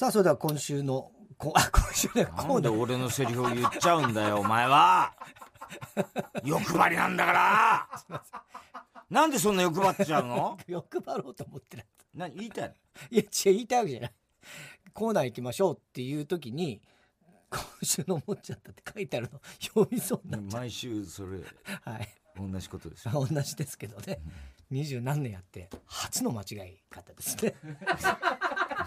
[0.00, 5.12] さあそれでは今週のこ あ今週ねコなんでーナー俺のセリフを言っちゃうんだよ、お前は。
[6.42, 7.32] 欲張りなんだか
[8.08, 8.22] ら。
[9.10, 10.56] なんでそんな欲張っちゃうの？
[10.66, 11.86] 欲張ろうと思ってない。
[12.14, 12.34] 何？
[12.34, 12.74] 言いたいの？
[13.10, 14.12] いや違う言いたいわけじゃない。
[14.94, 16.80] コーナー行きましょうっていう時に
[17.50, 19.38] 今週の思っちゃったって書いてあるの。
[19.60, 21.46] 読みそうになっちゃ毎週それ、う
[21.82, 22.08] はい。
[22.38, 23.26] 同じことですよ。
[23.26, 24.22] 同じですけどね。
[24.70, 27.54] 二十何年やって初の間違い方ですね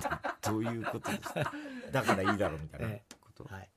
[0.41, 1.51] どういうことですか？
[1.91, 3.43] だからいいだろうみたいなえこと。
[3.53, 3.69] はい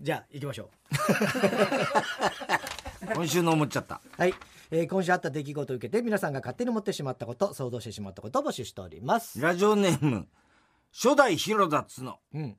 [0.00, 0.70] じゃあ行きましょ
[3.14, 3.96] 今週の思っちゃった。
[3.96, 4.34] うはい、
[4.70, 10.28] えー今週あった出来事を受けて皆さんが勝手に持ってしまったこと想像してしまったことを募集しておりますラジオネーム、
[10.92, 12.20] 初代広田つの。
[12.32, 12.56] うん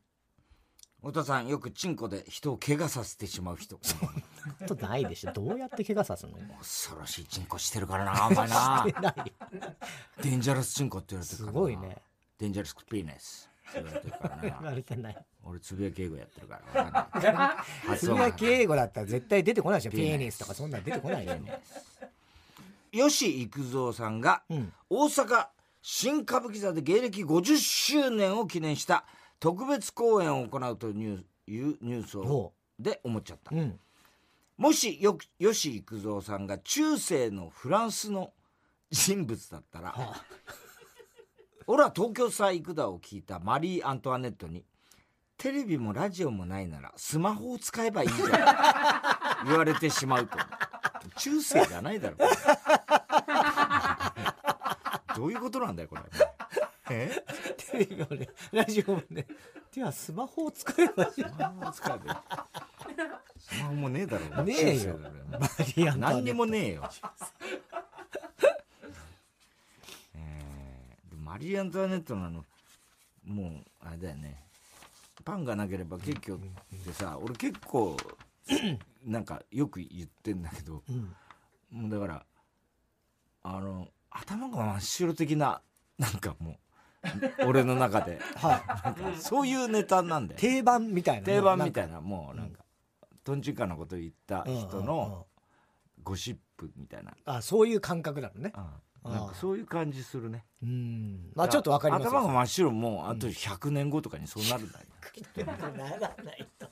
[1.01, 3.79] 太田さん、よくチンコで人を怪我させてしまう人。
[4.67, 6.37] ことないでしょどうやって怪我さすの？
[6.37, 8.83] よ恐ろしいチンコしてるからな、お前な。
[8.85, 9.33] してない
[10.23, 11.61] デンジャラスチンコって言われてするからな。
[11.61, 12.01] ごいね
[12.39, 13.49] デンジャラスピーネス。
[13.69, 14.71] って言われてるから言わな。
[14.75, 15.25] れてない。
[15.43, 17.97] 俺、つぶやき英語やってるからわかんない。
[17.99, 19.91] つぶやき英語だったら絶対出てこないでしょ。
[19.91, 20.21] ピ ピーネス。
[20.21, 21.61] ーニスとかそんなん出てこないよね
[22.91, 24.73] 吉幾三さんが、うん。
[24.89, 25.47] 大阪
[25.81, 29.05] 新歌舞伎座で芸歴50周年を記念した
[29.39, 33.55] 特別公演を行うというニュースをほで思っちゃった。
[33.55, 33.79] ううん。
[34.57, 38.33] もしよ吉幾三さんが中世のフランスの
[38.91, 40.23] 人物だったらは
[41.71, 44.65] 俺は東京さ行くだを聞いたマリー・アントワネットに
[45.37, 49.45] テレビもラジオもないならスマホを使えばいいじゃん。
[49.45, 50.39] 言われてしまうと。
[51.17, 52.17] 中世じゃないだろ。
[55.15, 56.01] どういうことなんだよこれ。
[56.89, 57.23] え？
[57.71, 59.27] テレビもねラジオもね
[59.71, 62.19] ではスマホを使えばいいスマホを使えばいい。
[63.37, 64.95] スマホもねえだろねえよ。
[64.95, 65.47] 中世だろマ
[65.77, 66.23] リアントワネット。
[66.23, 66.89] 何にもねえよ、
[71.29, 72.43] マリー・アントワネットのあの
[73.23, 73.51] もう
[73.81, 74.43] あれだよね。
[75.23, 77.95] パンがなければケーキをってさ俺結構
[79.05, 81.81] なんかよく言ってんだけどうん。
[81.81, 82.25] もうだから
[83.43, 85.61] あの頭が真っ白的な
[85.99, 86.57] なんかも
[87.03, 88.19] う俺の中で。
[88.37, 91.25] はそういうネタなんだよい定番みたいな。
[91.27, 92.01] 定番みたいいな。
[92.01, 92.63] もうなんか。
[93.23, 95.27] とんちんかなこと言った人の
[96.01, 97.15] ゴシップみたいな。
[97.25, 98.51] あそういう感覚なのね。
[98.57, 98.63] うん
[99.03, 100.45] なんかそういう感じするね。
[100.61, 101.31] うん。
[101.35, 102.09] まあちょっとわかりますよ。
[102.09, 104.85] 頭が真っ白もうあと100年後とかにそうなるんだよ、
[105.45, 106.69] ならないと。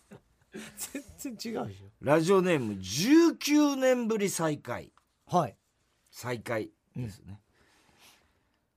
[1.20, 4.92] 全然違うでしラジオネーム19年ぶり再会。
[5.32, 5.56] ょはい。
[6.12, 7.40] 再会ですね、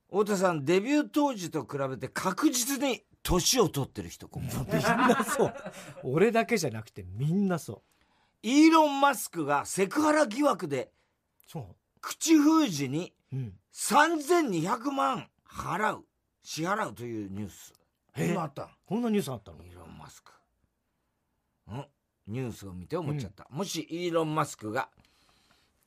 [0.09, 5.53] 太田さんデビュー当時と比べて確実に年を取ってる人こんばんはみんなそう。
[6.03, 7.81] 俺だけじゃなくてみんなそ
[8.43, 10.91] イーロン・マスクがセクハラ疑惑で
[11.99, 16.05] 口封じにううん3200万払う
[16.43, 17.73] 支払うというニュース。
[18.15, 18.31] え？
[18.31, 18.69] 今あった。
[18.85, 19.63] こんなニュースあったの？
[19.63, 20.31] イーロン・マスク。
[21.71, 21.85] ん。
[22.27, 24.89] ニュースを見て思っちゃった、もしイーロン・マスクが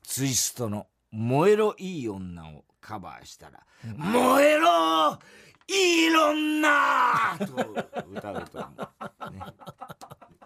[0.03, 3.65] ツイストの「燃えろいい女」をカバーしたら
[3.97, 5.17] 「燃えろ
[5.67, 7.45] イーロンな!」と
[8.11, 8.67] 歌うと、ね、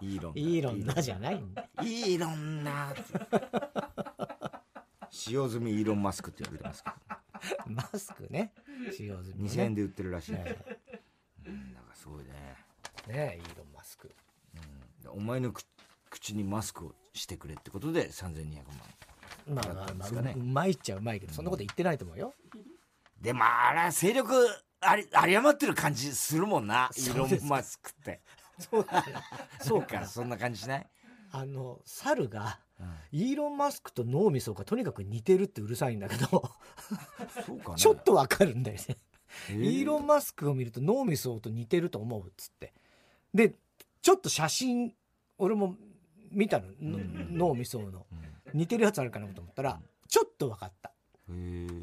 [0.00, 1.44] イーロンなイーロンなじゃない
[1.82, 2.94] イーロンな
[5.10, 7.70] 使用済みイーロン・マスクって言われてますけど。
[7.92, 8.52] マスクね。
[8.92, 10.56] 使用済み2000ね円で売ってるらしい、え
[11.46, 12.56] うん、だからすごいね。
[13.08, 14.14] えねえイーロン・マスク
[15.08, 15.62] お前のく
[16.10, 18.76] 口にマスクをしてくれってことで3200万。
[19.46, 22.34] まあまあまあ、うまいっちゃうまいけどそんなこと言ってないと思うよ。
[23.20, 24.34] でもあれは勢力
[24.80, 28.20] あり有り余ってる感じするもんなイーロン・マスクって。
[28.58, 29.04] そうだ
[29.60, 30.06] そうか。
[30.06, 30.90] そんな感じしない？
[31.32, 32.60] あの猿が
[33.12, 36.26] イーロン・マスクと脳みそがとにかく似てるってうるさいんだけど。
[37.46, 37.76] そうかね。
[37.76, 38.96] ちょっとわかるんだよね。
[39.50, 39.52] え。
[39.52, 42.72] ーイーロン・マスクを見ると脳みそと似てると思うっつって。
[43.34, 43.54] で
[44.02, 44.92] ちょっと写真
[45.38, 45.76] 俺も
[46.30, 46.98] 見たの、の
[47.48, 48.06] 脳みその。
[48.52, 50.92] 似てるやつあるかなと思ったらちょっと分かった。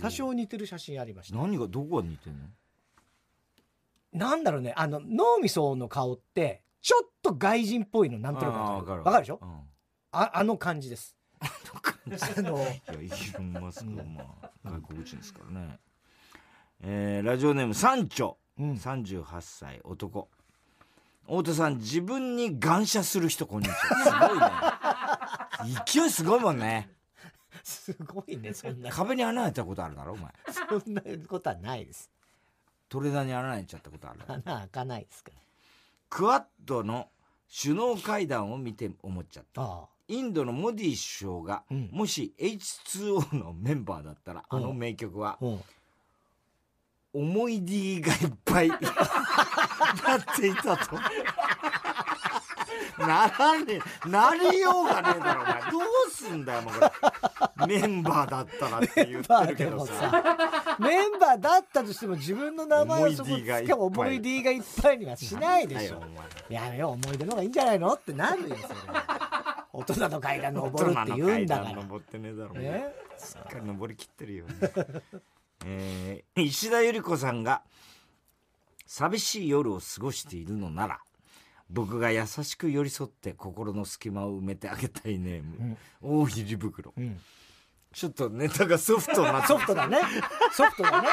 [0.02, 1.38] 多少似てる写真ありました。
[1.38, 2.40] 何がどこが似てんの？
[4.12, 4.74] なんだろうね。
[4.76, 9.04] あの脳みその顔ってちょっと外人っぽいのなんとなくあーわわかるかる。
[9.04, 9.40] わかるでしょ？
[9.42, 9.50] うん
[10.20, 11.16] ああの感じです。
[11.40, 15.80] あのいやイーロン・マスクはまあ外国人ですからね、
[16.82, 18.74] えーラジオネーム三丁、うん。
[18.74, 20.28] 38歳男。
[21.28, 23.78] 太田さん自分に感謝する人こんにちは。
[25.62, 25.84] すごいね。
[25.86, 26.90] 勢いすごいもんね。
[27.64, 28.90] すごいねそんな。
[28.90, 30.34] 壁に穴開いたことあるだろお前。
[30.52, 32.10] そんなことはないです。
[32.90, 34.22] トレーナーに穴開いちゃったことある。
[34.28, 35.32] 穴開かないですか
[36.10, 37.12] クワッドの
[37.62, 39.62] 首脳会談を見て思っちゃった。
[39.62, 45.38] らあインドのモディ首相が、うんもし H2O のメンバーだったら、あの名曲は
[47.14, 48.72] 思い出がいっぱい っ
[50.40, 50.96] ていたと。
[52.98, 55.62] ならねえ、なりようがねえだろ、お前。
[55.72, 55.78] ど
[56.08, 57.80] うすんだよ、もうこれ。
[57.80, 60.78] メンバーだったらって言ってるけどさ。
[60.80, 66.02] メンバーだったとしても自分の名前をそこ思い出がいっぱいつけ思い出がいっぱいにはしないでしょ。
[66.50, 68.76] やめよう、思い出の方がいいんじゃないのってなるよ、それ。
[69.78, 71.76] 大人の階段登るって言うんだから。
[71.76, 74.54] 登ってねえだろ、ねすっかり登りきってるよ、ね
[75.66, 77.62] えー石田ゆり子さんが
[78.88, 81.00] 寂しい夜を過ごしているのなら
[81.70, 87.20] 僕が優しく寄り添って心の隙間を埋めてあげたいネーム、大喜利袋、ん。
[87.94, 90.00] ちょっとネタがソフトになソフトだね。
[90.54, 91.08] ソフトだね。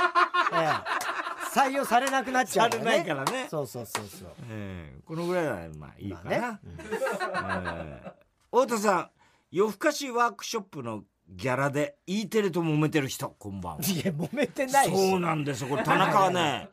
[0.52, 1.58] ええ。
[1.58, 2.90] 採用されなくなっちゃうからね。
[2.90, 3.46] ないからね。
[3.50, 4.28] そうそうそうそう。
[4.50, 8.00] えーこのぐらいはまあいいかな、まあね。
[8.04, 9.10] えー太田さん
[9.50, 13.80] 夜更かしワークショップのギャラで E テレと揉めてる人こんばんは。
[13.82, 15.10] いや、揉めてないし。
[15.10, 15.70] そうなんですよ。
[15.70, 16.68] これ 田中はね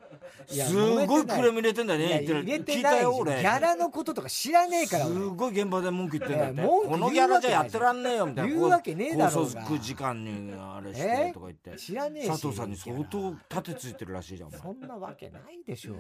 [0.48, 0.76] す
[1.08, 3.32] ごいクレーム入れてんだね入れ聞いたよ俺。
[3.32, 6.62] ギャラのこととか知らねえからす俺ごい現場で文句言ってんだって。
[6.62, 8.54] このギャラじゃやってらんねえよみたいな。
[8.54, 11.76] 言うわけねえだろう時間にあれしえてとか言って。
[11.78, 12.28] 知らねえし。
[12.28, 15.94] 佐藤さんに相当盾ついてるらしいじゃんそんなわけないでしょ。
[15.94, 15.98] う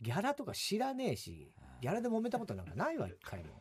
[0.00, 1.52] ギャラとか知らねえし。
[1.82, 3.60] ギャラで揉めたことなんかないわ一回も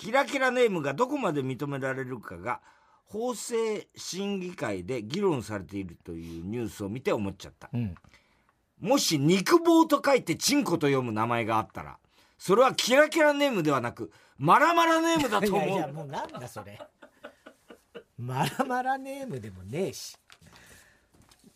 [0.00, 2.60] キラキラネームがどこまで認められるかが
[3.04, 7.68] 法制審議会で議論されているというニュースを見て思っちゃった。
[7.72, 7.94] うん。
[8.80, 11.98] もし肉棒と書いてチンコと読む名前があったら
[12.38, 15.68] それはキラキラネームではなくマラマラネームだとい思う。
[15.68, 16.78] やいやもうなんだそれ。
[18.16, 20.16] マラマラネームでもねえし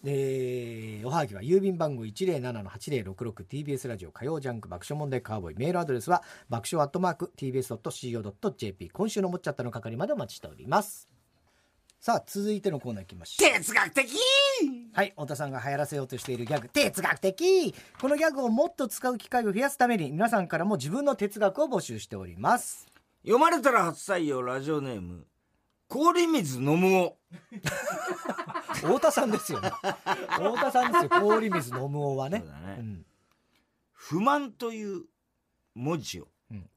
[0.05, 5.57] えーおはがきは郵便番号 107-8066TBS ラジオ火曜ジャンク爆笑問題カーボーイ。
[5.57, 11.09] メールアドレスは爆笑アットマーク TBS.CO.JP 今週のもっちゃったの係までお待ちしております。
[12.01, 14.09] さあ続いてのコーナーいきましょう哲学的！
[14.93, 16.69] はい太田さんが流行らせようとしているギャグ。
[16.69, 17.75] 哲学的！
[18.01, 22.89] このギャグをもっと使う機会を増やすために皆さんからも自分の哲学を募集しております。
[23.23, 25.27] 読まれたら初採用ラジオネーム
[25.87, 27.17] 氷水飲むお
[28.75, 29.71] 太田さんですよね。
[30.31, 31.11] 太田さんですよ。
[31.11, 32.39] 氷水飲むおはね。
[32.41, 32.83] そうだね。
[32.83, 33.07] ん。
[33.93, 35.05] 不満という
[35.75, 36.71] 文字をうん。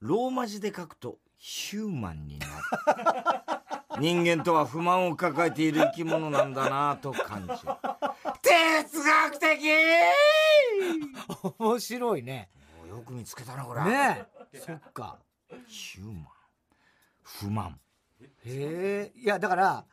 [0.00, 2.52] ローマ字で書くとヒューマンになる。
[4.00, 7.58] 人間とは不満を抱えている生き物なんだなと感じる。
[8.40, 9.60] 哲学的！
[11.58, 12.50] 面白いね。
[12.82, 14.58] およく見つけたなこれ、ねえ。
[14.58, 15.18] そっか。
[15.66, 16.26] ヒューマン。
[17.22, 17.78] 不満
[18.44, 19.84] へえいやだから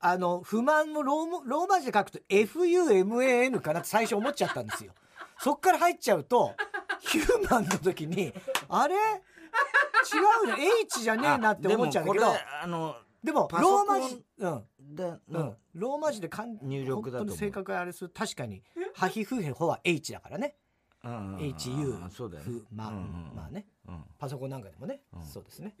[0.00, 4.92] あの不満のローマローマ字で書くと FUMAN かなって最初思っちゃったんですよ。
[5.38, 6.54] そっから入っちゃうと
[7.00, 8.34] ヒューマンの時に
[8.68, 8.94] あれ？
[8.94, 12.26] 違うね H じゃねえなって思っちゃうんだけど
[12.62, 14.64] あのでもローマ字うん。
[14.94, 16.28] でうのん、ローマ字で
[16.62, 18.10] 入力だと本当に正確にあれする。
[18.10, 18.62] 確かに。
[18.94, 20.56] ハヒフヘホは H だからね。
[21.04, 22.50] HU そうだよね。
[22.50, 24.04] フマうんうんうんまあねうん。
[24.18, 25.22] パソコンなんかでもね、うん。
[25.24, 25.74] そうですね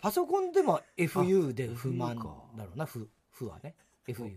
[0.00, 2.14] パソコンでも FU で不満あ
[2.58, 3.74] だ FU ろうなフフはね。
[4.06, 4.32] FU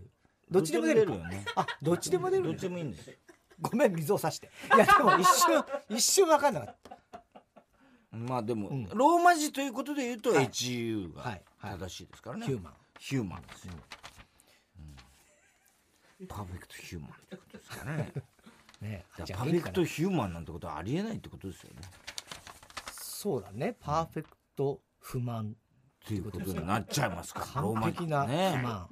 [0.50, 1.44] どっちでも出るよね。
[1.54, 3.16] あどっちでも出るどっちでもいいんですよ。
[3.60, 4.50] ごめん水を差して。
[4.74, 5.64] いやでも一瞬
[5.96, 6.98] 一瞬分かんなかった。
[8.10, 8.88] まあでも、うん。
[8.88, 10.48] ローマ字ということで言うとはい。
[10.48, 12.74] HU が正しいですからね、ヒューマン。
[12.98, 13.72] ヒューマンですよ、
[16.20, 16.26] うん。
[16.26, 18.12] パーフェクトヒューマンってことですかね。
[18.80, 21.80] ねじゃあじゃパーフェクトヒューマンなんてことはありえないってことですよね。
[22.92, 23.76] そうだね。
[23.78, 25.54] パーフェクト不満
[26.06, 28.60] ということになっちゃいますから完璧な不ね。
[28.62, 28.88] 満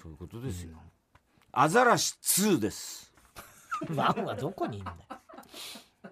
[0.00, 0.78] そういうことですよ、
[1.52, 3.12] アザラシ2です。
[3.94, 4.96] ワンはどこにいんだよ。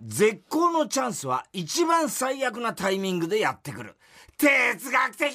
[0.03, 3.97] 絶好のチャンスは一番最悪なタイミングでやってくる。
[4.37, 5.33] 哲学的！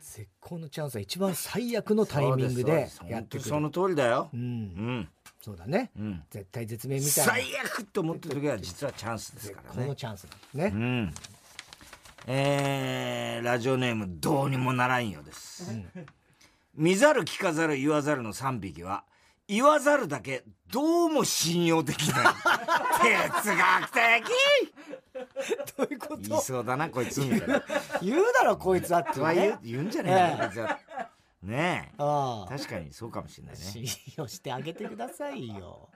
[0.00, 3.48] 絶好のチャンスは一番最悪のタイミングでやってくる。
[3.48, 4.30] その通りだよ。
[4.32, 5.08] ううんん
[5.44, 5.90] そうだね。
[5.98, 6.22] うん。
[6.30, 7.32] 絶対絶命みたいな。
[7.34, 9.82] 最悪と思ってる時は実はチャンスですからね。
[9.82, 10.72] このチャンスなんですね。
[10.74, 11.14] うん。
[12.26, 15.70] えー、ラジオネームどうにもならんよです、
[16.74, 19.04] 見ざる聞かざる言わざるの3匹は
[19.46, 22.24] 言わざるだけどうも信用できない。
[23.42, 24.24] 哲学的！
[25.76, 30.78] どういうこ言いとそうだなこいつ言うだろこいつはっては言うね言うんじゃねえかつは
[31.44, 31.94] ねえ。
[31.98, 32.50] ああ。
[32.50, 33.60] 確かにそうかもしれないね。
[33.60, 33.86] 信
[34.16, 35.88] 用してあげてくださいよ。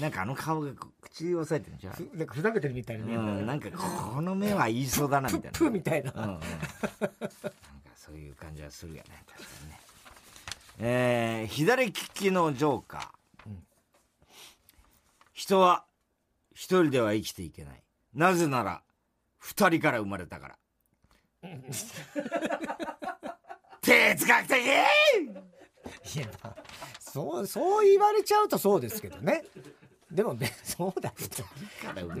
[0.00, 1.92] なんかあの顔がこ口押さえてるんじゃん。
[1.94, 5.58] ふなんかふざけてるみたいなね、うん、なんかこの目は言いそうだなみたいな。
[5.58, 6.46] プップみたいな、うんうん、なんか
[7.96, 9.24] そういう感じはするよね。
[9.26, 9.80] 確かにね。
[10.78, 13.58] えー、左利きのジョーカー、うん。
[15.32, 15.84] 人は
[16.54, 17.82] 一人では生きていけない。
[18.14, 18.82] なぜなら
[19.38, 20.58] 二人から生まれたから
[23.82, 26.26] 哲学的いや
[27.00, 29.44] そうそう言われちゃうとそうですけどね。
[30.10, 31.44] でもねそうだけど。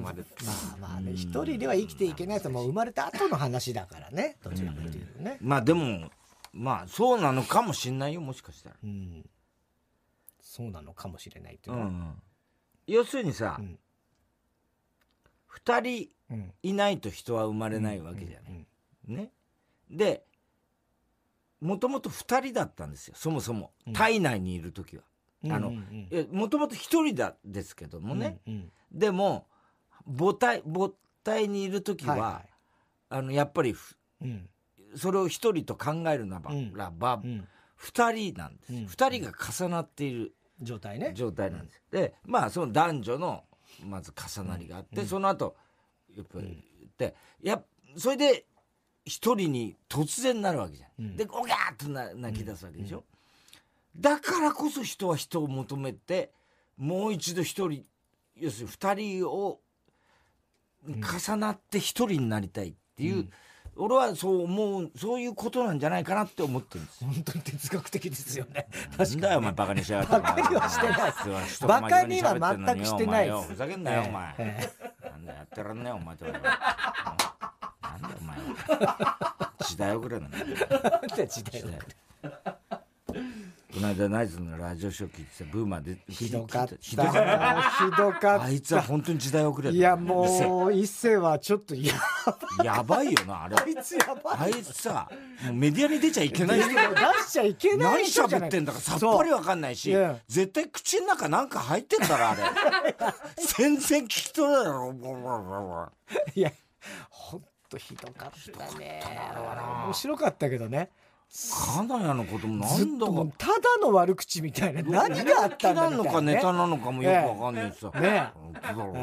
[0.00, 4.36] まれてまあまあね一人では生きていけないともう生まれた後の話だからね。
[4.42, 5.38] どちらかというとね。
[5.40, 6.10] まあでも
[6.52, 9.24] まあそうなのかもしんないよもしかしたら、うん。
[10.40, 12.22] そうなのかもしれないっていううんうん、
[12.86, 13.78] 要するにさ、うん。
[15.46, 16.52] 二人うん。
[16.62, 18.66] いないと人は生まれないわけじゃない、
[19.08, 19.16] うん。
[19.16, 19.30] ね。
[19.90, 20.24] で
[21.62, 23.70] もともと二人だったんですよそもそも。
[23.86, 23.92] うん。
[23.92, 25.04] 体内にいる時は。
[25.48, 25.72] あの
[26.30, 28.72] もともと一人だですけどもね、うんうん。
[28.92, 29.46] でも
[30.06, 30.92] 母体母
[31.24, 32.42] 体にいる時は、はいは
[33.10, 33.74] あのやっぱり
[34.20, 34.48] うん。
[34.94, 36.42] それを一人と考えるな
[36.74, 37.48] らば、うん。
[37.76, 38.86] 二人なんです、うん。
[38.86, 41.12] 二人が重なっている状態ね。
[41.14, 43.44] 状態なんです、でまあその男女の
[43.84, 45.56] まず重なりがあって、その後
[46.14, 46.62] やっぱり、
[46.98, 47.64] でやっ
[47.96, 48.46] それで
[49.04, 51.16] 一人に突然なるわけじゃん、うん。
[51.16, 53.04] でおぎゃーっとな泣き出すわけでしょ、
[53.96, 56.30] だからこそ人は人を求めて
[56.76, 57.84] もう一度一人
[58.36, 59.60] 要するに二人を
[60.86, 63.28] 重なって一人になりたいっていう、
[63.76, 67.10] 俺はそう思うそういうことなんじゃないかなって思ってるんですよ。
[67.12, 68.68] 本当に哲学的ですよね。
[68.98, 70.12] なんだよお前バカにしやがって。
[70.12, 71.80] バカにはしてない。
[71.80, 74.34] バカには全くしてないふざけんなよお前。
[74.38, 74.70] え
[75.10, 76.26] なんだやってらんねえよお前と
[79.66, 80.46] 時代遅れなんだ よ
[81.18, 81.70] え時代は
[83.74, 86.74] この間ナイツのラジオショー聞いてたブーマーでひどかった。
[86.78, 87.62] ひどかった。
[87.70, 91.94] ひどかっあいつはた本当に時代遅れだいやもう 伊勢はちょっとや
[92.62, 93.56] やばいよなあれ。
[93.58, 94.36] あいつやばい。
[94.40, 95.08] あいつさ
[95.44, 96.60] もうメディアに出ちゃいけない。
[96.60, 98.48] 人出しちゃいけな何い人じゃない。
[98.50, 99.96] 喋ってんだかさっぱりわかんないし
[100.28, 102.42] 絶対口の中なんか入ってんだろあれ。
[103.56, 104.64] 全然聞き取れない。
[104.66, 105.92] だろ
[106.34, 106.52] いや
[107.08, 109.02] ほんとひどかったね。
[109.86, 110.90] 面白かったけどね。
[111.74, 113.12] 金谷のこともなんだか。
[113.38, 114.82] ただの悪口みたいな。
[114.82, 116.34] 何があったんだなのかみたいなね。
[116.34, 117.90] ネタなのかもよくわかんないしさ。
[117.98, 118.30] ね。
[118.34, 118.96] 本当だろう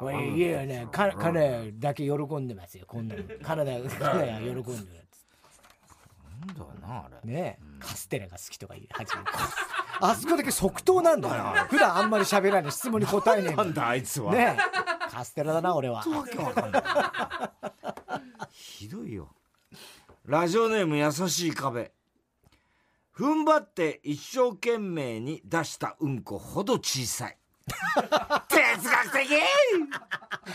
[0.00, 1.48] これいやねかカナダ
[1.78, 2.86] だけ喜んでますよ。
[2.88, 3.22] こんなの。
[3.40, 4.66] カナダカナダ喜んでる
[6.44, 7.32] なんだよなあれ。
[7.32, 9.28] ねカステラが好きとか言い始める
[10.04, 11.66] あそこだけ即答なんだよ。
[11.70, 14.32] 普段あんまり喋らない質問に答えねえんだなんだあいつは。
[14.34, 14.58] ね
[15.10, 16.04] カステラだな俺は。
[16.04, 16.82] わけわかんない。
[18.50, 19.28] ひどいよ。
[20.26, 21.92] ラジオネーム優しい壁。
[23.16, 27.38] 踏ん張って一生懸命に出したうんこほど小さい
[28.48, 29.28] 哲学的！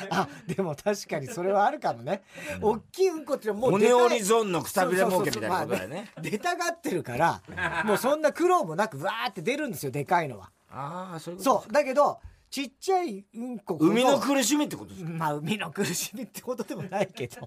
[0.10, 2.24] あでも確かにそれはあるかもね。
[2.62, 6.24] 大きいうんこってもうオネオリゾンのくたびれ儲けみたいなことだよそうそうねそう。
[6.24, 7.42] まあ出たがってるから
[7.86, 10.52] もうそんな苦労もなくわーって出るんですよでかいのは。
[10.70, 11.72] ああそういうことそう。
[11.72, 17.46] だけどちっちゃいうんこ海の苦しみってことですか、まあ海の苦しみってことでもないけど、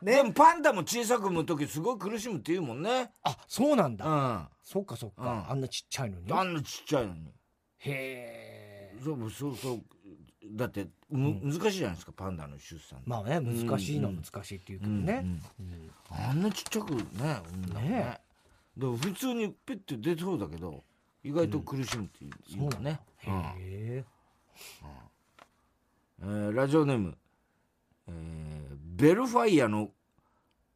[0.00, 3.10] でもパンダも小さく産む時すごい苦しむって言うもんね。
[3.24, 4.48] あそうなんだ、うん。
[4.62, 5.50] そっかそっか、うん。
[5.50, 6.32] あんなちっちゃいのに。
[6.32, 7.32] あんなちっちゃいのに
[7.78, 9.80] へえそうそうそう
[10.52, 13.00] だってむ、難しいじゃないですかパンダの出産。
[13.04, 15.22] まあね難しいのは難しいっていうけどね、
[15.58, 18.20] うんあんなちっちゃくね産んだもんねね
[18.76, 20.84] でも普通にペッて出そうだけど
[21.24, 24.04] 意外と苦しむっていうもんね、へえ
[26.22, 27.18] えーラジオネーム、
[28.08, 29.90] えーベルファイアの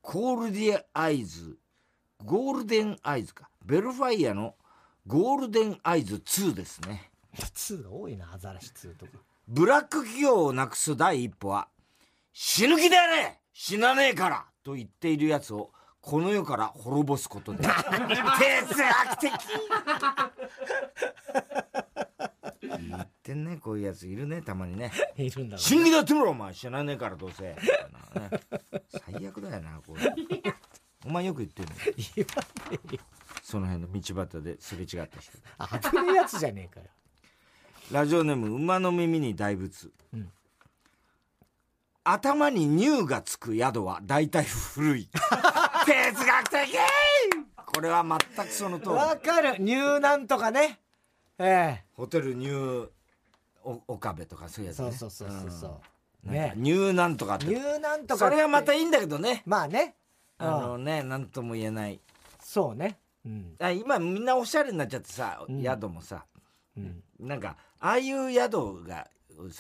[0.03, 1.57] コールディアイズ。
[2.23, 3.49] ゴールデンアイズか。
[3.65, 4.55] ベルファイアの
[5.07, 7.11] ゴールデンアイズ2ですね。
[7.37, 9.13] 2多いなアザラシ2とか。
[9.49, 11.69] ブラック企業をなくす第一歩は
[12.33, 19.33] 死ぬ気でやれ死なねえからと言っているやつをこの世から滅ぼすことで哲学的
[22.63, 24.93] 言ってんねこういうやついるねたまにね。
[25.17, 26.55] いるんだろ死ぬ気でやってみろお前。
[26.55, 27.57] 死なねえからどうせ。
[29.05, 30.15] 最悪だよなこれ
[31.05, 31.75] お前よく言ってるの。
[32.15, 33.03] 言わねえよ
[33.51, 35.33] その辺の道端ですれ違った人。
[35.59, 36.87] あ危ねえやつじゃねえかよ
[37.91, 40.31] ラジオネーム馬の耳に大仏、うん。
[42.05, 45.09] 頭に乳がつく宿は大体古い。
[45.85, 46.79] 哲学的！
[47.67, 48.91] これは全くその通り。
[48.93, 49.57] わかる。
[49.59, 50.79] 入なんとかね。
[51.39, 52.89] えホテルニュー
[53.65, 55.81] お岡部とかそういうやつ、ね、えそうそうそうそうそう。
[56.27, 56.33] うん。
[56.33, 56.93] ね。
[56.93, 57.47] なんとかって。
[57.47, 59.43] 入なんとかそれはまたいいいんだけどね。
[59.45, 59.97] まあね。
[60.39, 62.01] あのね何とも言えない。
[62.41, 63.55] そうねうん。
[63.59, 65.63] あ今みんなおしゃれになっちゃってさ、うん。
[65.63, 66.25] 宿もさ。
[66.77, 67.03] うん。
[67.19, 69.09] なんかああいう宿が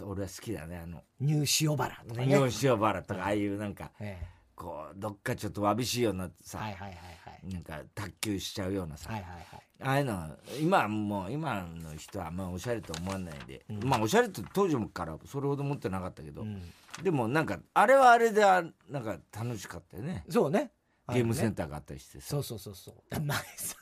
[0.02, 1.02] 俺は好きだねあの。
[1.20, 2.26] 入塩原とかね。
[2.26, 4.18] 日本塩原とかああいうなんかえ
[4.54, 7.52] こうどっかちょっとわびしいようなえさ、はいはいはいはい。
[7.54, 9.62] なんか卓球しちゃうようなさ、はいはいはい。
[9.82, 13.84] ああいうのは今はもう今の人はあんまおしゃれと思わないで、うん。
[13.84, 16.62] まあおしゃれって当時からそれほど持ってなかったけど、うん。
[17.02, 20.24] でもなんかあれはあれであなんか楽しかったよね。
[20.28, 20.72] そうね
[21.12, 23.20] ゲームセンタターがあったりしてさ、そうそうそうそう。
[23.20, 23.76] 前さ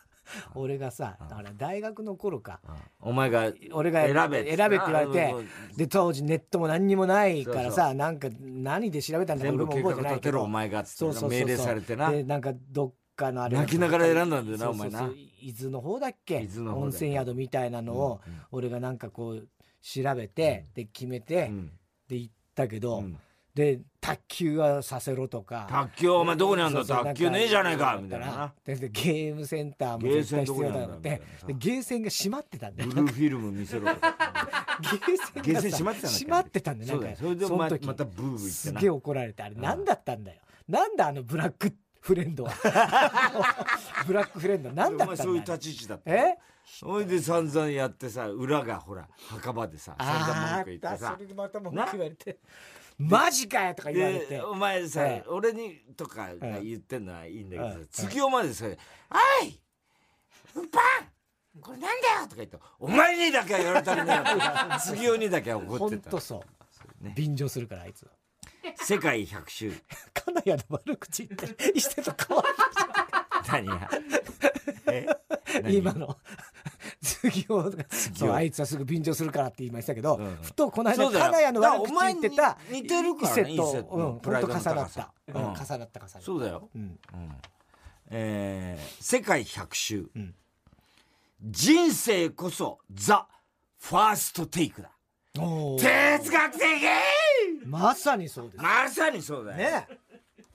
[0.55, 2.61] 俺がさだから大学の頃か。
[3.01, 5.41] お前が俺が選べ選べって言われてう
[5.75, 10.43] んで当時ネットも何にもないからさなんか何で調べたんだか俺も覚えてないけど。
[10.43, 12.11] お前がそうそ命令されてな。
[12.11, 15.11] でなんかどっかのあれ泣きながら選んだんだよなお前な。
[15.41, 16.43] 伊豆の方だっけ？
[16.43, 18.21] 伊豆の温泉宿みたいなのを
[18.51, 19.49] 俺がなんかこう
[19.81, 21.73] 調べてで決めてうん。
[22.09, 23.19] で行ったけどうん
[23.59, 25.67] で卓球はさせろとか。
[25.69, 28.27] 卓球お前どこにあんだ卓球ねえじゃねえかみたいな。
[28.27, 31.21] なででゲームセンターも絶対必要だって。
[31.49, 32.91] ゲーセンが閉まってたんだよ。
[32.91, 37.17] ブルーフィルム見せろゲーセンゲーがさセン閉まってたんだ閉まってたんだよ。
[37.19, 37.87] それでお前その時。
[37.89, 38.51] またブーブー言ってな。
[38.53, 40.41] すげえ怒られてあれ何だったんだよ。
[40.69, 42.53] なんだあのブラックフレンドは？
[44.07, 46.39] ブラックフレンド何だおったんだ前そういう立ち位置だったえ？
[46.83, 51.07] ほいで散々やってさ裏がほら墓場でさ散々あ文句言ってさ。
[51.07, 52.39] ーあそれでまた文句言われて
[52.99, 54.27] マジかよとか言われて。
[54.27, 59.61] でお前さ、ええ俺にとかが言ってんのはいいんだけどさ、ええ次お前でさ「おい
[60.55, 64.23] パンこれなんだよ!」とか言って「お前にだけは言われたりね
[64.77, 66.09] え」 次おにだけは怒ほってた。
[66.09, 66.45] んとそ
[67.01, 67.05] う。
[67.05, 67.13] ね。
[67.17, 68.11] 便乗するからあいつは。
[68.77, 69.73] 世界百周
[70.13, 72.45] 金谷の悪口言ってしてと変わ
[73.49, 73.91] 何や
[74.93, 75.01] え？
[75.03, 75.77] る何？
[75.77, 76.17] 今の。
[77.01, 77.73] 次を
[78.15, 80.37] そうあいつはすぐ便乗するからって言いましたけど、うんうん。
[80.43, 83.95] ふとこの間金谷の悪口言ってた似てるからね一セット。
[83.95, 85.43] うんプライド重なった、うんうん。
[85.43, 86.21] 重なった重なった。
[86.21, 86.83] そうだよ、うん。
[86.83, 87.37] うん。
[88.11, 90.35] えー世界百周、うん。
[91.43, 93.29] 人生こそザ・
[93.79, 94.91] ファーストテイクだ。
[95.35, 96.63] 哲学的。
[97.65, 98.63] まさにそうです。
[98.63, 99.87] まさにそうだよ、ね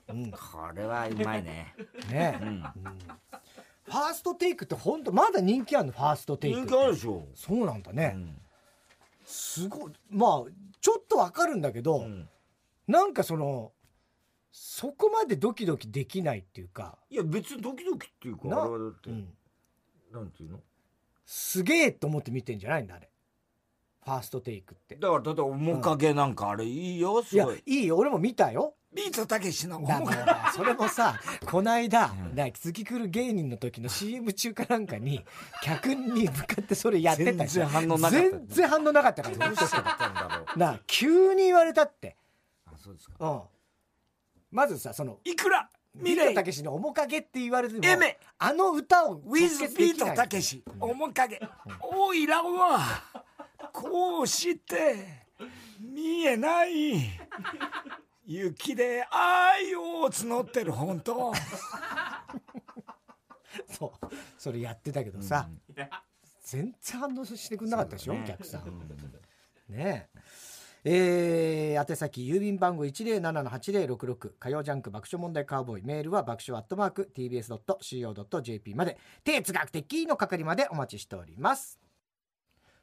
[0.08, 0.30] うん。
[0.30, 0.38] こ
[0.74, 1.74] れはうまいね、
[2.10, 2.62] ね、うん、
[3.84, 8.36] ファーストテイクって本当まだ人気あるのファーストテイクっ人て気あるでしょ、そうなんだね、うん。
[9.24, 9.92] すごい。
[10.10, 10.44] まあ
[10.80, 12.28] ちょっとわかるんだけど、うん。
[12.86, 13.72] なんかその
[14.52, 19.28] そこまでドキドキできないっていうか、いや別にドキドキっていうかなあれはだって、うん、
[20.12, 20.60] なんていうの？
[21.26, 23.08] すげえと思って見てんじゃないんだあれ。
[24.04, 24.96] ファーストテイクって。
[24.96, 27.38] だから例えば面影なんかあれいいよすい。
[27.38, 27.96] やごいいいよ。
[27.96, 32.34] 俺も見たよビートたけしのからそれもさ こないだうん。
[32.34, 35.24] だから月来る芸人の時の CM 中かなんかに
[35.62, 38.10] 客に向かってそれやってた全然反応なかった。
[38.10, 40.58] 全然反応なかったからどうしたんだろう。
[40.58, 42.16] なあ急に言われたって。
[42.66, 43.14] あそうですか。
[43.18, 43.42] うん。
[44.50, 45.68] まずさそのいくら？
[45.96, 48.18] ビートたけしの面影って言われてもエメ。
[48.38, 50.48] あの歌をウィズビートたけし。
[50.48, 51.40] し面影。
[51.80, 52.80] おいらは
[53.72, 55.24] こうして
[55.80, 57.10] 見えない
[58.26, 61.32] 雪で愛を募ってる本当。
[63.68, 64.06] そう
[64.38, 65.48] それやってたけどさ、
[66.42, 68.64] 全然反応してくんなかったでしょ、お客さん。
[69.68, 70.20] ねえ。
[70.86, 75.82] えー宛先郵便番号107-8066火曜ジャンク爆笑問題カーボーイ。
[75.82, 78.98] メールは爆笑アットマーク TBS.CO.JP まで。
[79.24, 81.80] 哲学的の係までお待ちしております。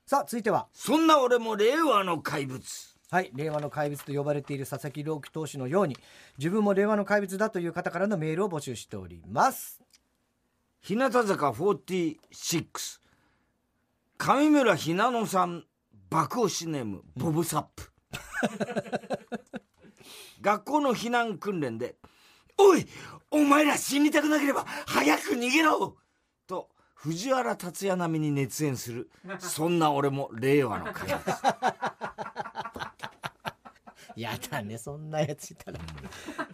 [0.06, 0.68] さあ続いては。
[0.74, 5.98] そんな俺も令和の怪物はい令和の怪物と呼ばれている佐々木朗希投手のように
[6.38, 9.82] 自分も令和の怪物だという方からのメールを募集しております。
[10.80, 13.02] 日向坂46
[14.18, 15.66] 上村ひなのさん
[16.10, 17.92] 爆押しネームボブサップ、
[20.40, 21.98] 学校の避難訓練で
[22.58, 22.88] 「おい
[23.30, 25.98] お前ら死にたくなければ早く逃げろ!」
[26.48, 31.22] と藤原竜也並みに熱演するそんな俺も令和の怪物
[34.20, 35.80] やだねそんなやついたら。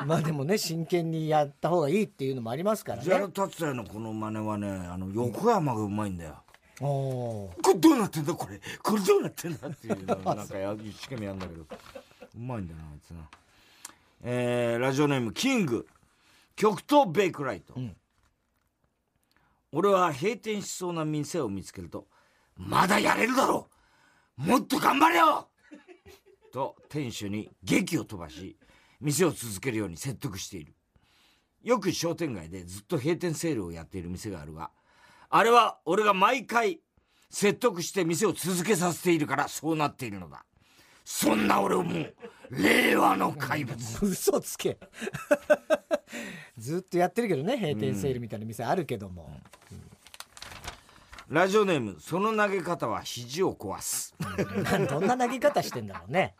[0.05, 6.43] まあでもね真剣にやった方がいいっていうのもありますから藤原ね竜也のこの真似はねあの横山がうまいんだよ。
[6.81, 7.61] おー。
[7.61, 8.61] これどうなってんだこれ。
[8.83, 11.61] これどうなってんだっていうのをなんかや一生懸命やんだけど。
[11.63, 13.29] うまいんだよなあいつな。
[14.23, 15.87] えーラジオネームキング。
[16.55, 17.95] 極東ベイクライト、ん。
[19.71, 22.07] 俺は閉店しそうな店を見つけると
[22.57, 23.69] 「まだやれるだろ
[24.39, 24.41] う。
[24.41, 25.49] もっと頑張れよ!」
[26.57, 28.57] と店主に劇を飛ばし
[28.99, 30.73] 店を続けるように説得している。
[31.61, 34.71] よく商店街でずっと閉店セールをやっている店があるが
[35.29, 36.79] あれは俺が毎回
[37.29, 40.45] 説得して店を続けさせているからそうなっているのだ。
[41.05, 42.15] そんな俺をもう
[42.49, 43.77] 令和の怪物。
[44.03, 44.79] 嘘つけ。
[46.57, 49.29] ずっとやってるけどね閉店セールみたいな店あるけども、
[51.29, 54.15] ラジオネームその投げ方は肘を壊す。
[54.89, 56.35] どんな投げ方してんだろうね。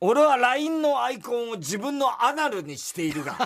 [0.00, 3.36] 俺は LINE のアイコンを自分のアナルにしているが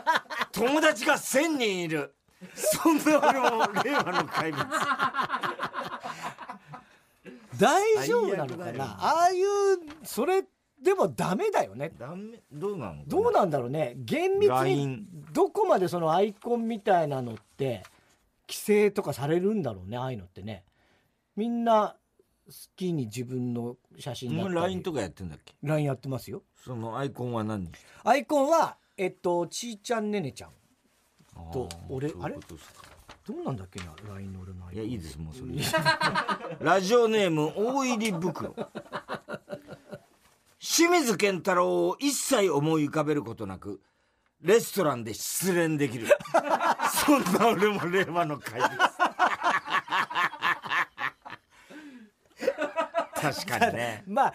[0.52, 2.14] 友達が1000人いる。
[2.54, 4.66] そんな俺も令和の怪物。
[7.58, 8.84] 大丈夫なのかな？
[9.00, 9.46] ああいう
[10.04, 10.44] それ
[10.80, 11.90] でもダメだよね。
[11.98, 12.42] ダメ？
[12.52, 13.94] どうなのどうなんだろうね。
[13.96, 17.82] 厳密にどこまでそのアイコンみたいなのって
[18.48, 20.64] 規制とかされるんだろうねああいうのってね。
[21.36, 21.96] みんな
[22.46, 24.54] 好きに自分の写真だったり。
[24.54, 26.42] LINE とかやってんだっけ？LINE やってますよ。
[26.64, 27.60] そのアイコンは何？
[27.60, 30.50] にしてアイコンはえっとちーちゃんねねちゃん。
[31.52, 32.82] と俺そういうことですか。
[33.26, 35.52] どうなんだっけな LINE の俺のアイコンいやいいですもうそれ。
[36.60, 38.54] ラジオネーム大入り袋。
[40.58, 43.80] 清水健太郎を一切思い浮かべることなく
[44.42, 46.06] レストランで失恋できる。
[47.06, 48.70] そんな俺も令和の怪物。
[53.20, 54.04] 確かにね。
[54.06, 54.34] まあ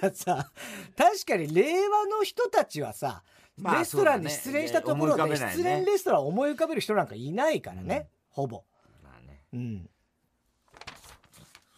[0.00, 0.50] たださ
[0.96, 3.22] 確かに令和の人たちはさ、
[3.56, 8.64] まあレストランで失恋したところで失恋レストランを思い浮かべる人なんかいないからね、ほぼ。
[9.02, 9.42] まあね。
[9.52, 9.90] うん。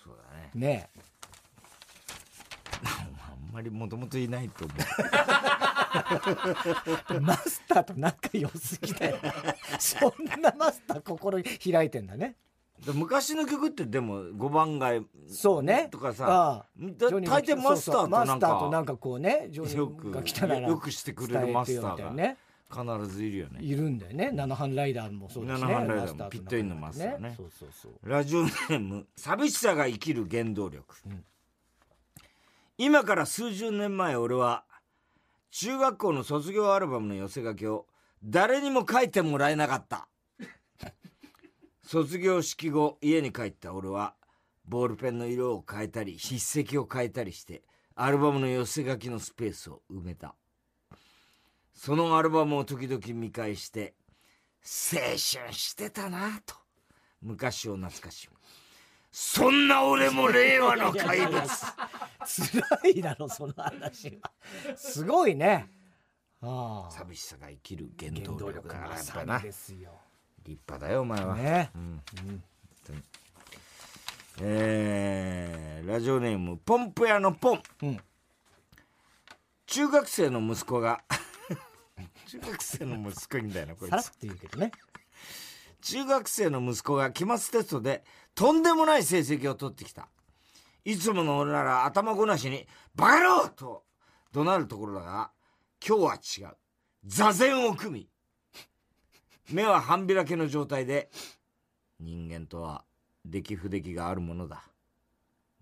[0.03, 0.51] そうだね。
[0.55, 1.01] ねあ
[3.51, 4.79] んまりもともといないと思う。
[7.17, 9.17] え マスターと仲良すぎだよ。
[9.79, 12.37] そんなマスター心開いてんだね。
[12.85, 15.89] で昔の曲ってでも5番街そうね。
[15.91, 22.39] とかさ大抵マスターマスタなんかーとなんかこうねジョニよくーが来たらよくしてくれるマスターがね
[22.71, 23.61] 必ずいるよね。
[23.61, 24.31] いるんだよね。
[24.33, 25.73] 七班ライダーもそうですね。
[25.75, 31.25] ライダーもマスタとピットインのマスターねそうそうそうラジオネーム寂しさが生きる原動力、ん
[32.83, 34.65] 今から数十年前俺は
[35.51, 37.85] 中学校の卒業アルバムの寄せ書きを
[38.25, 40.09] 誰にも書いてもらえなかった。
[41.85, 43.75] 卒業式後家に帰った。
[43.75, 44.15] 俺は
[44.65, 47.65] ボールペンの色を変えたり筆跡を変えたりして
[47.97, 50.35] アルバムの寄せ書きのスペースを埋めた。
[51.75, 53.93] そのアルバムを時々見返して
[54.65, 55.19] 青春
[55.53, 56.55] してたなと
[57.21, 58.39] 昔を懐かしむ。
[59.13, 61.43] そんな俺も令和の怪物。
[62.31, 62.63] 辛
[62.95, 64.77] いだろその話は。
[64.77, 65.69] すごいね。
[66.41, 66.91] ああ。
[66.91, 69.39] 寂しさが生きる原原動動力だやっさぱな。
[69.39, 69.59] 立
[70.47, 71.71] 派だよお前は、ね。
[71.75, 72.03] うん。
[74.43, 77.63] えーラジオネームポンプ屋のポン。
[77.83, 77.99] うん。
[79.67, 81.03] 中学生の息子が
[82.27, 84.73] 中学生の息子なこれさらって言うけどね。
[85.81, 90.09] 中学生の息子が期末テストでとんでもない成績を取ってきた
[90.85, 93.85] いつもの俺なら頭ごなしに「バカ野郎!」と
[94.33, 95.33] 怒鳴るところだが
[95.87, 96.57] 今日は違う。
[97.05, 98.11] 座禅を組み
[99.51, 101.11] 目は半開けの状態で
[101.99, 102.85] 人間とは
[103.25, 104.65] 出来不出来があるものだ。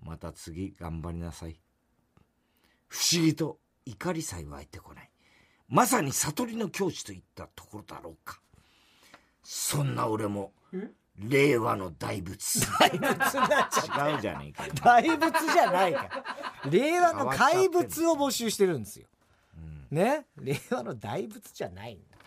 [0.00, 1.60] また次頑張りなさい。
[2.88, 5.10] 不思議と怒りさえ湧いてこない。
[5.68, 8.40] まさに悟りの境地といったところだろうか。
[9.42, 10.52] そんな俺も
[11.18, 13.18] 令和の大仏大仏になっ
[13.70, 16.02] ちゃ違うじゃねえかよ大仏じゃないか
[16.64, 19.06] ら令和の怪物を募集してるんですよ、
[19.90, 20.26] ね？
[20.36, 22.18] 令和の大仏じゃないんだ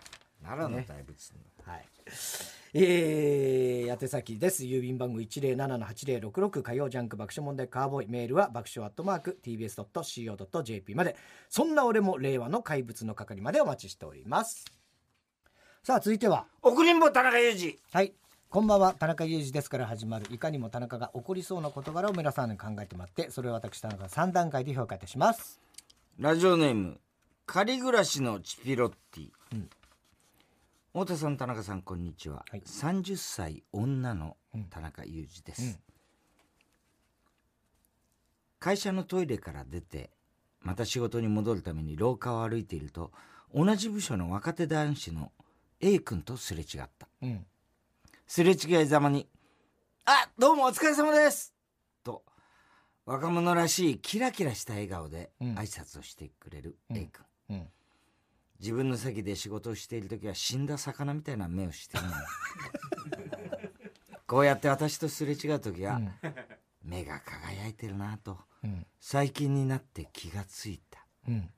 [0.44, 1.34] 奈良の大仏、
[1.66, 1.86] はい。
[2.74, 4.64] えー、宛先です。
[4.64, 8.08] 郵便番号107-8066火曜ジャンク爆笑問題カーボーイ。
[8.10, 11.16] メールは爆笑アットマーク tbs.co.jp まで。
[11.50, 14.66] そんな俺も令和の怪物の係までお待ちしております。
[15.84, 16.48] さあ、続いては。
[16.62, 18.14] 送りんぼ田中裕二はい。
[18.52, 25.62] こんばんは、田中裕二ですから始まる、いかにも田中が起こりそうな事柄を皆さんに考えてもらって、それを私、田中が3段階で評価いたします。
[26.20, 27.00] ラジオネーム
[27.46, 29.32] 仮暮らしのチピロッティ、
[30.92, 32.62] 太田さん田中さんこんにちは、はい。
[32.66, 34.36] 30歳女の
[34.70, 35.80] 田中裕二です、
[38.60, 40.10] 会社のトイレから出て
[40.60, 43.14] また仕事に戻るために廊下を歩いていると
[43.56, 45.32] 同じ部署の若手男子の
[45.80, 47.08] A 君とすれ違った。
[47.22, 47.46] うん。
[48.32, 49.28] すれ違いざまに
[50.08, 51.54] 「あどうもお疲れ様です!」
[52.02, 52.24] と
[53.04, 57.72] 若者らしいキラキラした笑顔でうん挨拶をしてくれる A 君、うん。
[58.62, 62.04] 自分の席で仕事をしている時は死んだ魚みたいな目をしてる
[64.26, 66.00] こうやって私とすれ違う時は、
[66.82, 68.88] 目が輝いてるなとうん。
[69.02, 71.54] 最近になって気がついたうん。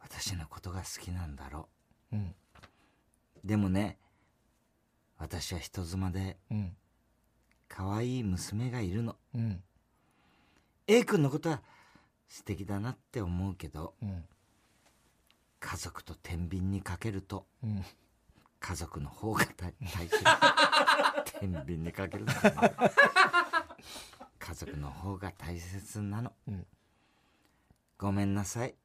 [0.00, 1.68] 私のことが好きなんだろ
[2.10, 2.34] うん。
[3.44, 4.00] うでもね
[5.18, 6.76] 私は人妻でうん。
[7.68, 9.62] 可愛い娘がいるのうん。
[10.86, 11.60] A 君のことは
[12.28, 14.24] 素敵だなって思うけどうん。
[15.60, 17.84] 家族と天秤にかけるとうん。
[18.60, 20.24] 家族の方が大大切
[21.40, 22.32] 天秤にかけるの
[24.38, 26.66] 家族の方が大切なの、うん
[27.98, 28.76] ごめんなさい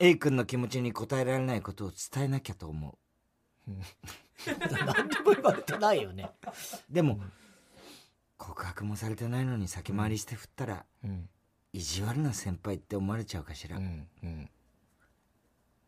[0.00, 2.98] A 君の気持ちに応えられないことを伝えなきゃと思
[4.86, 6.30] 何でも言われてないよね。
[6.90, 7.20] うでも、
[8.36, 11.28] 告白もされてないのに先回りして振ったら、うん。
[11.72, 14.08] 意地悪な先輩って思われちゃうかしら、うん。
[14.22, 14.50] うん。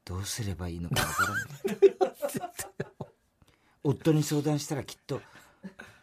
[0.05, 1.45] どうすればいいのかわからない
[3.83, 5.21] 夫に相談したらきっと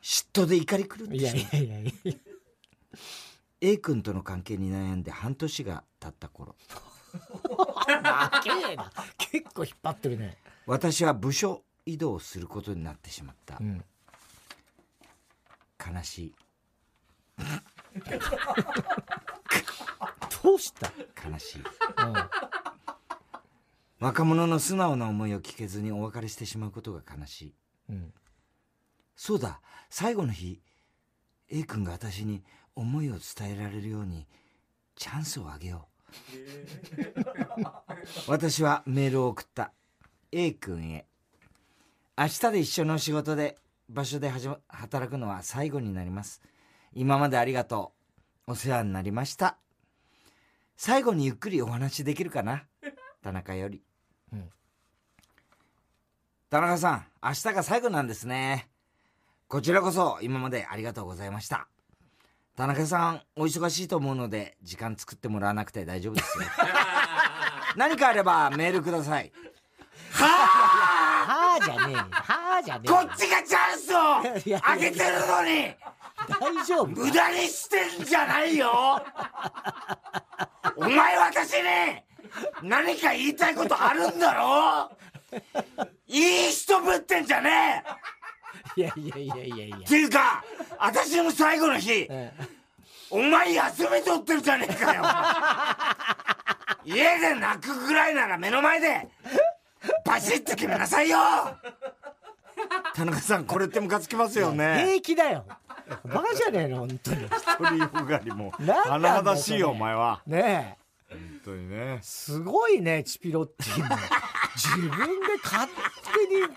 [0.02, 2.14] 嫉妬で怒り狂っていやしまういやいやいや
[3.62, 6.56] A 君との関係に悩んで半年が経った頃
[7.14, 10.38] 長えな結構引っ張ってるね
[10.72, 13.58] 私は部署移動することになってしまった。
[13.60, 13.84] うん。
[15.86, 16.36] 悲しい。
[20.42, 20.90] どうした？
[21.30, 21.60] 悲しい。
[21.60, 21.66] うん。
[24.00, 27.54] 若者の素直な思いを聞けずにお別れしてしまうことが悲しい。
[27.90, 28.14] うん。
[29.18, 29.60] そうだ。
[29.90, 30.62] 最後の日
[31.50, 34.26] A 君が私に思いを伝えられるように
[34.96, 36.22] チャンスをあげよう。
[38.32, 39.74] 私はメールを送った
[40.34, 41.06] A 君へ。
[42.18, 43.58] 明日で一緒の仕事で
[43.90, 44.32] 場所で
[44.70, 46.42] 働くのは最後になります。
[46.94, 47.92] 今までありがと
[48.48, 48.52] う。
[48.52, 49.58] お世話になりました。
[50.78, 52.64] 最後にゆっくりお話できるかな？
[53.22, 53.84] 田中より、
[54.32, 54.50] うん。
[56.50, 58.70] 田中さん明日が最後なんですね。
[59.50, 61.68] こちらこそ今までありがとうございました。
[62.56, 66.46] 田中さんお忙しいと思うので時間作ってもらわなくて大丈夫ですよ。
[67.76, 69.32] 何かあればメールください
[70.12, 71.94] ははあじゃねえ。
[71.94, 72.88] よはあじゃねえ。
[72.88, 74.00] こっちがチャンスを
[74.64, 75.76] あげてるのに。
[76.40, 79.02] 大丈夫無駄にしてんじゃないよ。
[80.76, 81.64] お前私に
[82.62, 84.92] 何か言いたいことあるんだろ？
[86.08, 87.84] いい人ぶってんじゃね
[88.76, 89.78] いやいやいやいやいや。
[89.82, 90.44] えっていうか
[90.78, 92.34] 私の最後の日え。
[93.10, 95.04] お前休み取ってるじゃねえかよ。
[96.86, 99.08] 家で泣くぐらいなら目の前で
[100.06, 101.18] バシッと決めなさいよ。
[102.94, 104.84] 田中さんこれってムカつきますよね。
[104.86, 105.46] 平気だよ。
[106.06, 107.28] バカじゃねえの本当に。
[107.58, 108.54] 鳥よがりも。
[108.60, 109.64] なんなんだよそれ。
[109.64, 110.22] お前は。
[110.28, 110.78] ね
[111.10, 111.16] え。
[111.16, 112.00] 本当にね。
[112.02, 113.98] すごいねチピロッティも
[114.56, 114.96] 自分で
[115.44, 116.48] 勝手に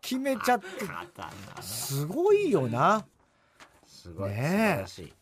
[0.00, 0.66] 決めちゃって。
[1.60, 3.04] すごいよな。
[3.86, 4.40] すごい、ねえ。
[4.40, 5.12] 素晴らしい、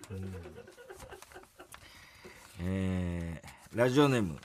[2.61, 4.38] えーラジオネーム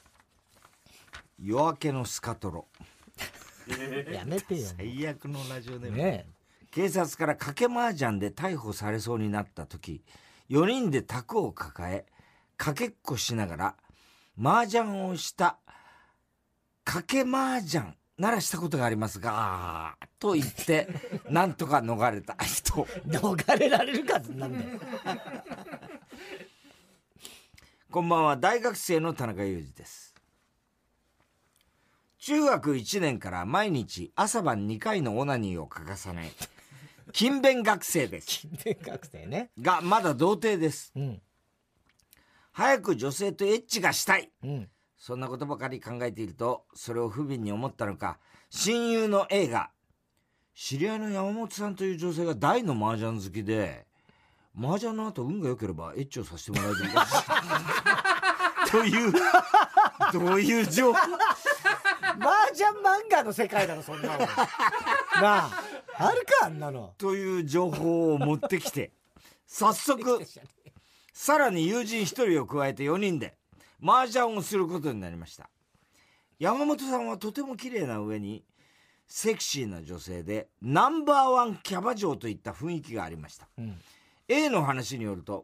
[1.40, 2.68] 夜明けのスカトロ。
[4.12, 4.68] やめてよ。
[4.78, 6.28] 最悪のラジオネーム、ね
[6.72, 10.04] 警察から賭け麻雀で逮捕されそうになった時
[10.50, 12.06] 4人で卓を抱え
[12.58, 13.76] かけっこしながら
[14.42, 15.60] 麻雀をした
[16.84, 20.88] 賭け麻雀ならしたことがありますがと言って
[21.30, 22.36] なんとか逃れた。
[22.44, 22.88] 人。
[22.90, 24.80] え逃れられるかなんだよ
[27.92, 28.38] こんばんは。
[28.38, 30.13] 大学生の田中裕二です
[32.26, 36.32] 中学1年から毎日朝晩2回のオナニーを欠かさない。
[37.12, 38.28] 勤勉学生です。
[38.28, 39.52] 金弁学生ね。
[39.60, 40.94] がまだ童貞です。
[40.96, 41.22] うん。
[42.54, 44.32] 早く女性とエッチがしたい。
[44.42, 44.70] うん。
[44.98, 48.18] そんなことばかり考えているとそれを不憫に思ったのか。
[48.50, 49.72] 親友の A が
[50.56, 53.86] 知り合いの山本さんという女性が大の麻雀好きで
[54.58, 56.78] 麻雀の後運が良ければエッチをさせてもらえる
[58.72, 59.14] という
[60.14, 61.00] どういう情報
[62.20, 64.28] 麻雀漫画の世界だろそんなのな
[65.22, 65.64] あ
[65.98, 66.94] あるかあんなの。
[66.98, 68.92] という情報を持ってきて
[69.46, 70.22] 早速
[71.14, 73.36] さらに友人一人を加えて4人で
[73.82, 75.50] 麻雀をすることになりました。
[76.40, 78.44] 山本さんはとても綺麗な上に
[79.08, 83.48] セクシーな女性でナンバーワンキャバ嬢といった雰囲気がありました。
[83.58, 83.80] うん
[84.30, 85.44] A の話によると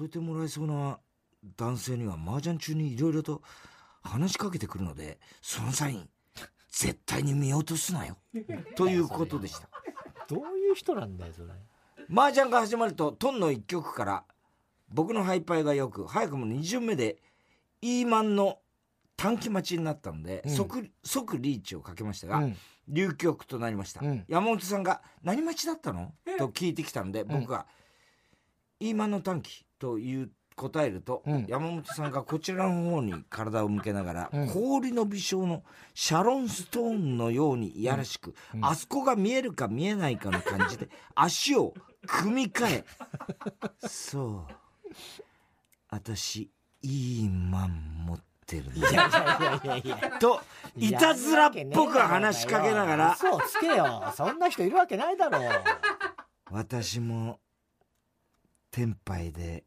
[0.00, 1.00] 誘ってもらえそうな
[1.56, 3.42] 男性には麻雀中にいろいろと
[4.02, 6.08] 話しかけてくるのでそのサイン
[6.70, 8.16] 絶対に見落とすなよ。
[8.76, 9.68] ということでした。
[10.28, 11.48] どういう人なんだよそれ。
[12.10, 14.24] 麻雀が始まるとトンの一曲から
[14.88, 17.18] 僕のハイパイがよく早くも2巡目で
[17.82, 18.58] E マンの
[19.16, 20.50] 短期待ちになったので、うん。
[20.50, 22.56] 即即リーチをかけましたが、うん。
[22.88, 24.24] 流曲となりました、うん。
[24.28, 27.66] 山本さんが「何待ちだったの?」と聞いてきたので僕が
[28.80, 31.46] 「イーマンの短期」という答えると、うん。
[31.48, 34.48] 山本さんがこちらの方に体を向けながら、うん。
[34.48, 35.62] 氷の微笑の
[35.94, 38.64] シャロンストーンのようにいやらしく、うん。
[38.64, 41.74] あそこが見えるか見えないかの感じで 足を
[42.06, 42.84] 組み替え。
[43.88, 44.54] そう。
[45.88, 46.50] 私
[46.82, 50.18] いいマン持ってるいやいやいやいや。
[50.18, 50.40] と
[50.76, 54.12] いたずらっぽく話しかけながら嘘をつけよ。
[54.16, 55.50] そんな人いるわけないだろう。
[56.50, 57.40] 私も
[58.70, 59.64] 天杯で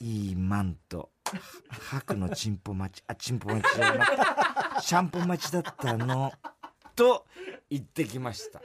[0.00, 1.10] いいマンと
[1.70, 3.04] 白のチンポ待ち。
[3.06, 4.22] あチンポ待ちじゃなくて
[4.80, 6.32] シャンポン待ちだったの。
[6.96, 7.26] と
[7.68, 8.60] 言ってきました。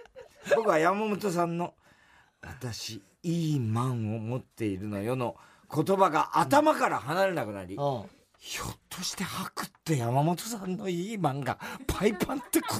[0.56, 1.74] 僕は山本さんの
[2.41, 5.36] 「私いいマンを持っているのよ」の
[5.74, 8.10] 言葉が頭から離れなくなりうん。
[8.38, 12.76] ひょっとして白って山本さんのいい漫画パイパンってこ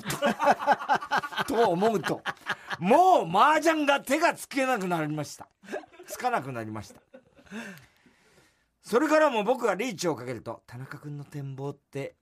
[1.48, 1.54] と？
[1.56, 2.22] と思うと
[2.80, 5.48] もう麻雀が手がつけなくなりました。
[6.06, 7.02] つかなくなりました
[8.86, 12.16] それからも僕はリーチをかけると田中君の展望って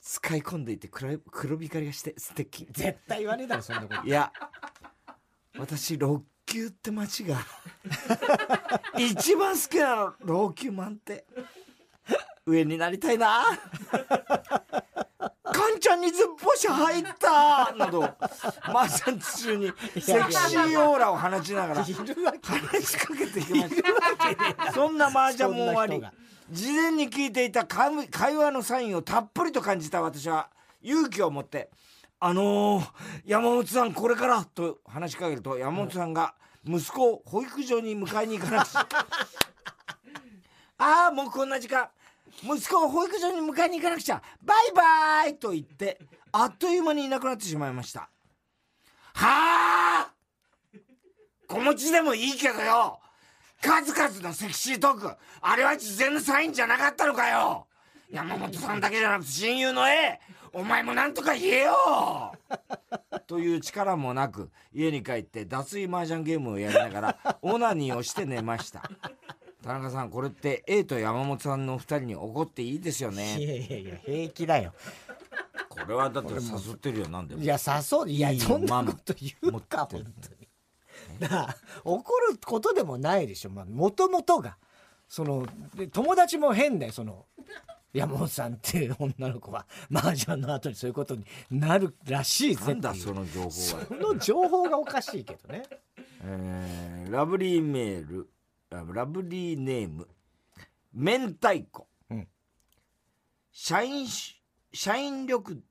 [0.00, 2.68] 使い込んでいて黒い黒光りがして素敵。
[2.70, 4.06] 絶対言わねえだろそんなこと。
[4.06, 4.32] いや
[5.58, 7.38] 私6級って街が
[8.96, 11.26] 一番好きなの老朽マンって
[12.46, 13.42] 上になりたいな。
[13.90, 14.83] カ
[15.76, 18.00] ンちゃんにずっぽし入った など
[18.72, 24.72] マージャン中にセクシーオーラを放ちながら話しかけてきました。
[24.72, 26.02] そんな麻雀も終わり。
[26.50, 30.50] 事前に聞いていた会会話のサインをたっぷりと感じた私は
[30.82, 31.70] 勇気を持って
[32.20, 32.86] 「あのー、
[33.24, 36.34] 山本さんこれから」と話しかけると山本さんが
[36.66, 38.86] 息子を保育所に迎えに行かなくちゃ。
[40.76, 41.88] ああもうこんな時間
[42.42, 46.00] 息子を保育所に迎えに行かなくちゃバイバイと言って
[46.32, 48.10] あっという間にいなくなってしまいました。
[49.14, 50.10] はあ
[51.46, 52.98] 子持ちでもいいけどよ。
[53.62, 57.66] 数々のセクシートークあれは事前のサインじゃなかったのかよ。
[58.10, 60.20] 山本さんだけじゃなく親友の A
[60.52, 62.32] お前もなんとか言えよ。
[63.26, 68.82] という力もなく家に帰って脱衣麻雀ゲームをやりながらオナニーをして寝ました。
[69.64, 74.74] 田中さんこれって A と山本さんの2人に怒っていいですよいねやいやいや平気だよ。
[75.70, 77.08] これはだって誘ってるよ。
[77.08, 77.42] なんでも。
[77.42, 80.48] いや誘ういやいいそんなこと言うか本当に。
[81.18, 83.50] だから怒ることでもないでしょ。
[83.50, 84.58] もともとが。
[85.08, 87.24] そので友達も変だよその
[87.94, 89.66] 山本さんっていう女の子は。
[89.90, 93.50] 麻雀の後にそういうことになるらしいぜなんだその情報は。
[93.50, 95.62] その情報がおかしいけどね。
[96.22, 98.28] えーラブリーメール。
[98.28, 98.33] あ
[98.92, 100.08] ラブリーネーム
[100.92, 102.28] 明太子、うん。
[103.52, 104.40] 社員し
[104.72, 105.62] 社員旅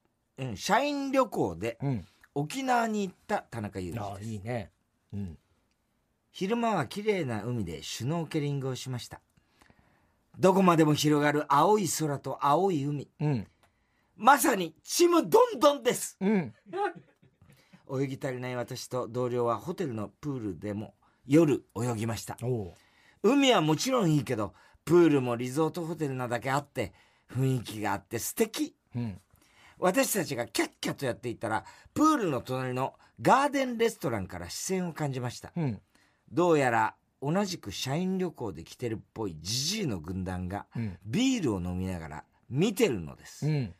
[0.55, 2.05] 社員旅行でうん。
[2.35, 4.29] 沖縄に行った田中裕二です。
[4.29, 4.71] いいね。
[5.13, 5.37] うん。
[6.31, 9.21] 昼間は綺麗な海でシュノーケリングをしました。
[10.39, 13.07] どこまでも広がる青い空と青い海。
[13.19, 13.47] うん。
[14.15, 16.17] まさにちむどんどんです。
[16.21, 16.53] うん。
[18.01, 20.95] 泳ぎ足りない私と同僚はホテルのプールでも
[21.27, 22.37] 夜泳ぎました
[23.23, 24.53] 海はもちろんいいけど
[24.85, 26.93] プールもリゾートホテルなだけあって
[27.33, 28.75] 雰囲気があって素敵。
[28.95, 29.19] うん。
[29.79, 35.51] 私たちがキャッキャとやっていたらプールの隣のガーデンレストランから視線を感じました。
[35.55, 35.81] うん。
[36.31, 40.97] どうやら同じく社員旅行で来てるっぽいジジイの軍団がうん。
[41.05, 43.73] ビールを飲みながら見てるのです、うん。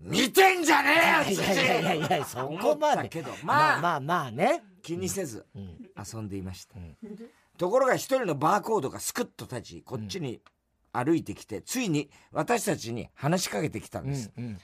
[0.00, 0.90] 見てんじゃね
[1.26, 3.08] えよいやいやいやいやいやそこまで。
[3.08, 4.62] けどままあ、あまあまあね。
[4.82, 5.78] 気にせずうん。
[5.96, 6.96] 遊んでいました、ん
[7.60, 10.40] ところが一人のバーコードがスクッと立ちこっちに
[10.92, 14.58] 歩いてきて、ついに私たちに話しかけてきたんうです、んうん。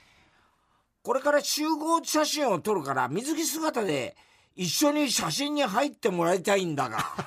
[1.03, 4.17] これから集合写真を撮るから水着姿で
[4.55, 6.97] 一緒に写真に入ってもらいたいんだが。
[6.97, 7.21] は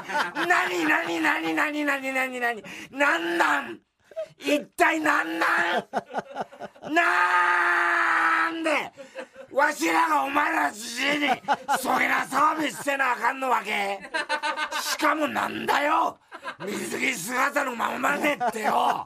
[0.00, 0.04] あ
[0.48, 3.78] 何何何何何何何何なん？
[4.40, 6.92] 一体何なん？
[6.92, 8.92] なんで？
[9.58, 11.28] わしらがお前らじじいに
[11.80, 13.98] そげなサービスせなあかんのわけ。
[14.80, 16.16] しかもなんだよ。
[16.64, 19.04] 水着姿のままでってよ。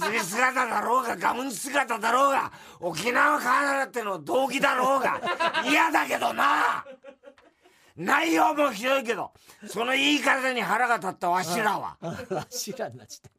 [0.00, 5.18] 水着姿だろうがガウン姿だろうが沖縄からっての道着だろうが。
[5.64, 6.84] 嫌だけどな。
[7.96, 9.32] 内容もひどいけど
[9.66, 11.96] その言い方に腹が立ったわしらは。
[12.02, 13.32] わしらになっちゃっ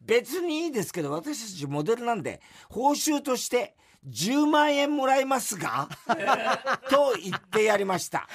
[0.00, 3.74] 別にいいですけど私たちモデルなんで報酬として
[4.08, 5.88] 10万円もらいますが
[6.90, 8.28] と言ってやりました。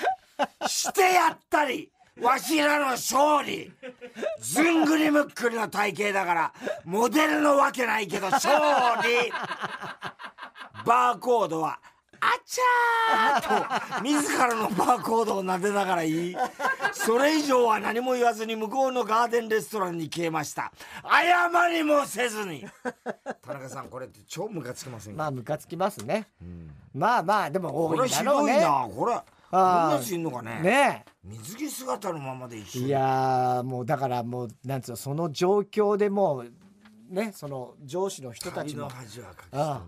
[0.67, 3.71] してやったりわしらの勝利。
[4.39, 6.53] ずんぐりむっくりの体型だから
[6.85, 8.57] モデルのわけないけど勝
[9.07, 9.31] 利。
[10.85, 11.79] バーコードは
[12.21, 14.03] あちゃーと。
[14.03, 16.35] 自らのバーコードを撫でながら言い
[16.93, 20.71] それ以上は何も言わずに向こうのガーデンレストランに消えました。
[21.03, 22.65] 謝りもせずに。
[23.45, 26.27] 田中さんこれって超ムカつきませんか、まあムカつきますね、
[26.93, 28.53] まあまあでも多これひいんだろうね。
[28.53, 29.13] どいなこれ。
[29.51, 30.59] こんあーなやついんのかね？
[30.61, 32.87] ね水着姿のままで一緒に。
[32.87, 36.51] いやーもうだからもうなんつうのその状況でもう
[37.13, 38.89] ねその上司の人たちも。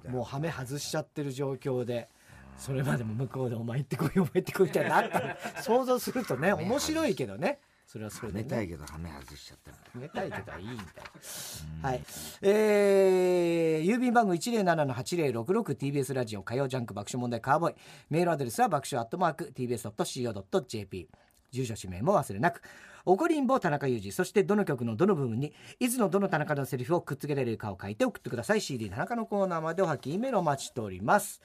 [0.09, 2.09] もうハメ外しちゃってる状況で
[2.57, 5.27] それまでも向こうで「お前行ってこいお前行ってこい」みたいなのあったの？
[5.63, 7.59] 想像するとね 面白いけどね。
[7.87, 9.71] それはそれで寝たいねけどハメ外しちゃった
[10.13, 10.87] たいけどいいんだよ
[11.81, 12.01] はい。
[12.41, 17.75] えー、郵便番号 107-8066TBS ラジオ火曜ジャンク爆笑問題カーボーイ。
[18.09, 21.09] メールアドレスは爆笑アットマーク TBS.CO.JP
[21.51, 22.61] 住所氏名も忘れなく。
[23.03, 28.61] 怒りんぼ田中裕二そしてどの曲のどの部分にいつのどの田中のセリフをくっつけられるかを書いて送ってください。
[28.61, 30.17] CD 田中のコーナーまでおはき。
[30.17, 31.41] メロお待ちしております